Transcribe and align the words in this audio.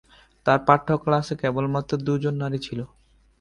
তার 0.45 0.59
পাঠ্য 0.67 0.87
ক্লাসে 1.03 1.33
কেবলমাত্র 1.41 1.91
দুজন 2.07 2.35
নারী 2.41 2.59
ছিলো। 2.65 2.85